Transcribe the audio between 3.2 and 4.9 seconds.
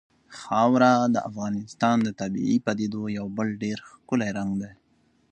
بل ډېر ښکلی رنګ دی.